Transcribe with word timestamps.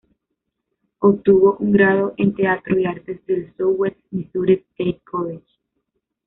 Obtuvo 1.03 1.57
un 1.57 1.73
grado 1.73 2.15
en 2.17 2.33
teatro 2.33 2.79
y 2.79 2.87
artes 2.87 3.23
del 3.27 3.53
Southwest 3.55 3.99
Misuri 4.09 4.65
State 4.75 4.99
College. 5.05 5.45